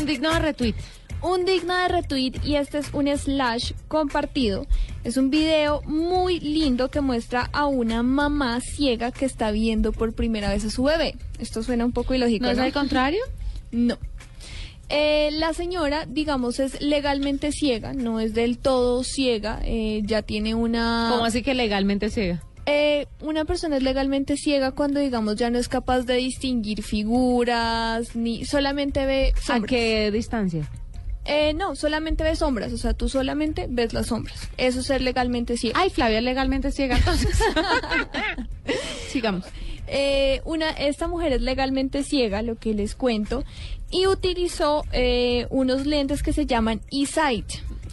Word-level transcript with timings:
Un 0.00 0.06
digno 0.06 0.32
de 0.32 0.38
retweet. 0.38 0.74
Un 1.20 1.44
digno 1.44 1.76
de 1.76 1.88
retweet 1.88 2.32
y 2.42 2.54
este 2.54 2.78
es 2.78 2.86
un 2.94 3.06
slash 3.06 3.72
compartido. 3.86 4.66
Es 5.04 5.18
un 5.18 5.28
video 5.28 5.82
muy 5.82 6.40
lindo 6.40 6.88
que 6.90 7.02
muestra 7.02 7.50
a 7.52 7.66
una 7.66 8.02
mamá 8.02 8.60
ciega 8.62 9.12
que 9.12 9.26
está 9.26 9.50
viendo 9.50 9.92
por 9.92 10.14
primera 10.14 10.48
vez 10.48 10.64
a 10.64 10.70
su 10.70 10.84
bebé. 10.84 11.16
Esto 11.38 11.62
suena 11.62 11.84
un 11.84 11.92
poco 11.92 12.14
ilógico. 12.14 12.46
¿No 12.46 12.50
es 12.50 12.58
al 12.58 12.72
contrario? 12.72 13.20
No. 13.72 13.98
Eh, 14.88 15.30
la 15.32 15.52
señora, 15.52 16.06
digamos, 16.06 16.60
es 16.60 16.80
legalmente 16.80 17.52
ciega, 17.52 17.92
no 17.92 18.20
es 18.20 18.32
del 18.32 18.58
todo 18.58 19.04
ciega, 19.04 19.60
eh, 19.62 20.02
ya 20.04 20.22
tiene 20.22 20.54
una... 20.56 21.10
¿Cómo 21.12 21.26
así 21.26 21.42
que 21.42 21.54
legalmente 21.54 22.10
ciega? 22.10 22.42
Eh, 22.72 23.08
una 23.20 23.44
persona 23.44 23.78
es 23.78 23.82
legalmente 23.82 24.36
ciega 24.36 24.70
cuando, 24.70 25.00
digamos, 25.00 25.34
ya 25.34 25.50
no 25.50 25.58
es 25.58 25.68
capaz 25.68 26.02
de 26.02 26.14
distinguir 26.14 26.84
figuras, 26.84 28.14
ni 28.14 28.44
solamente 28.44 29.06
ve 29.06 29.32
¿A 29.36 29.40
sombras. 29.40 29.68
qué 29.68 30.10
distancia? 30.12 30.70
Eh, 31.24 31.52
no, 31.52 31.74
solamente 31.74 32.22
ve 32.22 32.36
sombras, 32.36 32.72
o 32.72 32.78
sea, 32.78 32.94
tú 32.94 33.08
solamente 33.08 33.66
ves 33.68 33.92
las 33.92 34.06
sombras. 34.06 34.48
Eso 34.56 34.80
es 34.80 34.86
ser 34.86 35.00
legalmente 35.00 35.56
ciega. 35.56 35.80
Ay, 35.80 35.90
Flavia 35.90 36.18
es 36.18 36.24
legalmente 36.24 36.70
ciega, 36.70 36.96
entonces. 36.96 37.42
Sigamos. 39.08 39.46
Eh, 39.88 40.40
una, 40.44 40.70
esta 40.70 41.08
mujer 41.08 41.32
es 41.32 41.42
legalmente 41.42 42.04
ciega, 42.04 42.40
lo 42.42 42.54
que 42.54 42.72
les 42.72 42.94
cuento, 42.94 43.42
y 43.90 44.06
utilizó 44.06 44.84
eh, 44.92 45.48
unos 45.50 45.86
lentes 45.86 46.22
que 46.22 46.32
se 46.32 46.46
llaman 46.46 46.82
eSight. 46.92 47.46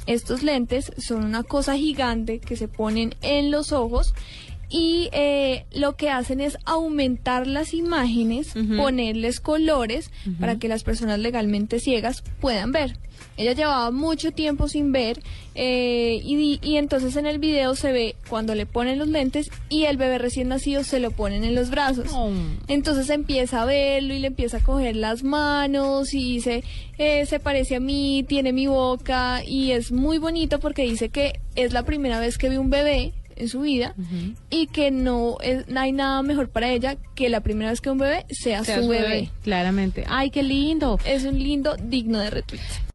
Estos 0.05 0.43
lentes 0.43 0.91
son 0.99 1.25
una 1.25 1.41
cosa 1.41 1.75
gigante 1.75 2.39
que 2.39 2.55
se 2.55 2.67
ponen 2.67 3.15
en 3.21 3.49
los 3.49 3.71
ojos 3.71 4.13
y 4.69 5.09
eh, 5.13 5.65
lo 5.73 5.95
que 5.95 6.09
hacen 6.09 6.41
es 6.41 6.57
aumentar 6.65 7.47
las 7.47 7.73
imágenes, 7.73 8.53
ponerles 8.75 9.39
colores 9.39 10.11
para 10.39 10.57
que 10.57 10.67
las 10.67 10.83
personas 10.83 11.19
legalmente 11.19 11.79
ciegas 11.79 12.23
puedan 12.39 12.71
ver. 12.71 12.97
Ella 13.37 13.53
llevaba 13.53 13.91
mucho 13.91 14.31
tiempo 14.31 14.67
sin 14.67 14.91
ver 14.91 15.21
eh, 15.53 16.19
y, 16.23 16.59
y 16.61 16.77
entonces 16.77 17.15
en 17.15 17.27
el 17.27 17.37
video 17.37 17.75
se 17.75 17.91
ve 17.91 18.15
cuando 18.29 18.55
le 18.55 18.65
ponen 18.65 18.97
los 18.97 19.07
lentes 19.07 19.51
y 19.69 19.83
el 19.83 19.97
bebé 19.97 20.17
recién 20.17 20.47
nacido 20.47 20.83
se 20.83 20.99
lo 20.99 21.11
ponen 21.11 21.43
en 21.43 21.53
los 21.53 21.69
brazos. 21.69 22.09
Oh. 22.13 22.31
Entonces 22.67 23.09
empieza 23.09 23.61
a 23.61 23.65
verlo 23.65 24.13
y 24.13 24.19
le 24.19 24.27
empieza 24.27 24.57
a 24.57 24.63
coger 24.63 24.95
las 24.95 25.23
manos 25.23 26.13
y 26.13 26.33
dice, 26.33 26.63
eh, 26.97 27.25
se 27.27 27.39
parece 27.39 27.75
a 27.75 27.79
mí, 27.79 28.25
tiene 28.27 28.53
mi 28.53 28.67
boca 28.67 29.43
y 29.45 29.71
es 29.71 29.91
muy 29.91 30.17
bonito 30.17 30.59
porque 30.59 30.83
dice 30.83 31.09
que 31.09 31.39
es 31.55 31.73
la 31.73 31.83
primera 31.83 32.19
vez 32.19 32.39
que 32.39 32.49
ve 32.49 32.57
un 32.57 32.71
bebé 32.71 33.13
en 33.37 33.49
su 33.49 33.61
vida 33.61 33.95
y 34.49 34.67
que 34.67 34.91
no, 34.91 35.37
es, 35.41 35.67
no 35.67 35.79
hay 35.79 35.91
nada 35.91 36.21
mejor 36.21 36.49
para 36.49 36.69
ella 36.69 36.97
que 37.15 37.29
la 37.29 37.41
primera 37.41 37.71
vez 37.71 37.81
que 37.81 37.89
un 37.89 37.97
bebé 37.97 38.25
sea, 38.29 38.63
Sea 38.63 38.81
su 38.81 38.87
bebé. 38.87 39.29
Claramente. 39.43 40.05
Ay, 40.07 40.29
qué 40.29 40.43
lindo. 40.43 40.99
Es 41.05 41.23
un 41.23 41.39
lindo 41.39 41.75
digno 41.77 42.19
de 42.19 42.29
retweet. 42.29 42.87